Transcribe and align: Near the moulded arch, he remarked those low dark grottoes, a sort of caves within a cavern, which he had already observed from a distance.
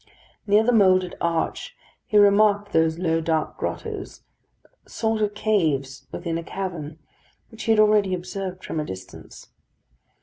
Near 0.47 0.63
the 0.63 0.71
moulded 0.71 1.13
arch, 1.21 1.75
he 2.07 2.17
remarked 2.17 2.71
those 2.71 2.97
low 2.97 3.21
dark 3.21 3.55
grottoes, 3.59 4.23
a 4.83 4.89
sort 4.89 5.21
of 5.21 5.35
caves 5.35 6.07
within 6.11 6.39
a 6.39 6.43
cavern, 6.43 6.97
which 7.49 7.65
he 7.65 7.71
had 7.71 7.79
already 7.79 8.15
observed 8.15 8.63
from 8.65 8.79
a 8.79 8.83
distance. 8.83 9.49